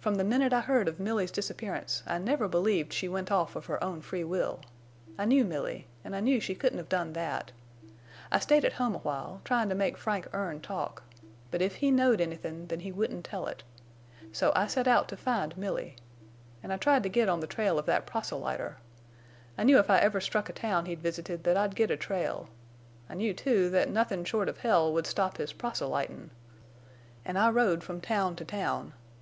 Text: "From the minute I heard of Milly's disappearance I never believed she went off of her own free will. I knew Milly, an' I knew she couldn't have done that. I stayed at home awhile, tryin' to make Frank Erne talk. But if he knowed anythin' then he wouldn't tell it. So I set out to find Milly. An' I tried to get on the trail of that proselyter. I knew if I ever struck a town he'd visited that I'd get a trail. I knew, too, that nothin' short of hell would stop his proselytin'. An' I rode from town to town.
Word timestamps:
"From 0.00 0.14
the 0.14 0.24
minute 0.24 0.54
I 0.54 0.62
heard 0.62 0.88
of 0.88 0.98
Milly's 0.98 1.30
disappearance 1.30 2.02
I 2.06 2.16
never 2.16 2.48
believed 2.48 2.90
she 2.90 3.06
went 3.06 3.30
off 3.30 3.54
of 3.54 3.66
her 3.66 3.84
own 3.84 4.00
free 4.00 4.24
will. 4.24 4.60
I 5.18 5.26
knew 5.26 5.44
Milly, 5.44 5.86
an' 6.02 6.14
I 6.14 6.20
knew 6.20 6.40
she 6.40 6.54
couldn't 6.54 6.78
have 6.78 6.88
done 6.88 7.12
that. 7.12 7.52
I 8.30 8.38
stayed 8.38 8.64
at 8.64 8.72
home 8.72 8.94
awhile, 8.94 9.42
tryin' 9.44 9.68
to 9.68 9.74
make 9.74 9.98
Frank 9.98 10.26
Erne 10.32 10.60
talk. 10.62 11.02
But 11.50 11.60
if 11.60 11.74
he 11.74 11.90
knowed 11.90 12.18
anythin' 12.22 12.68
then 12.68 12.80
he 12.80 12.90
wouldn't 12.92 13.26
tell 13.26 13.46
it. 13.46 13.62
So 14.32 14.52
I 14.56 14.66
set 14.68 14.88
out 14.88 15.06
to 15.08 15.18
find 15.18 15.54
Milly. 15.58 15.96
An' 16.62 16.70
I 16.70 16.78
tried 16.78 17.02
to 17.02 17.10
get 17.10 17.28
on 17.28 17.40
the 17.40 17.46
trail 17.46 17.78
of 17.78 17.84
that 17.84 18.06
proselyter. 18.06 18.78
I 19.58 19.64
knew 19.64 19.78
if 19.78 19.90
I 19.90 19.98
ever 19.98 20.22
struck 20.22 20.48
a 20.48 20.54
town 20.54 20.86
he'd 20.86 21.02
visited 21.02 21.44
that 21.44 21.58
I'd 21.58 21.76
get 21.76 21.90
a 21.90 21.96
trail. 21.98 22.48
I 23.06 23.12
knew, 23.12 23.34
too, 23.34 23.68
that 23.68 23.90
nothin' 23.90 24.24
short 24.24 24.48
of 24.48 24.60
hell 24.60 24.90
would 24.94 25.06
stop 25.06 25.36
his 25.36 25.52
proselytin'. 25.52 26.30
An' 27.26 27.36
I 27.36 27.50
rode 27.50 27.84
from 27.84 28.00
town 28.00 28.34
to 28.36 28.46
town. 28.46 28.94